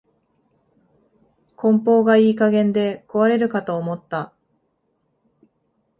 [1.55, 4.33] 梱包がいい加減で壊れるかと思った